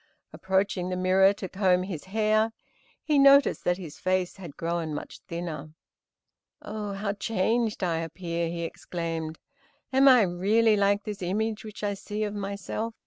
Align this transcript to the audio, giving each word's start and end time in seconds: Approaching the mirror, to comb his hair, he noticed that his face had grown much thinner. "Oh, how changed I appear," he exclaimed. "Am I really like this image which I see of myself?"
Approaching 0.33 0.89
the 0.89 0.95
mirror, 0.95 1.31
to 1.33 1.47
comb 1.47 1.83
his 1.83 2.05
hair, 2.05 2.51
he 3.03 3.19
noticed 3.19 3.63
that 3.65 3.77
his 3.77 3.99
face 3.99 4.37
had 4.37 4.57
grown 4.57 4.95
much 4.95 5.19
thinner. 5.27 5.75
"Oh, 6.59 6.93
how 6.93 7.13
changed 7.13 7.83
I 7.83 7.99
appear," 7.99 8.49
he 8.49 8.63
exclaimed. 8.63 9.37
"Am 9.93 10.07
I 10.07 10.23
really 10.23 10.75
like 10.75 11.03
this 11.03 11.21
image 11.21 11.63
which 11.63 11.83
I 11.83 11.93
see 11.93 12.23
of 12.23 12.33
myself?" 12.33 12.95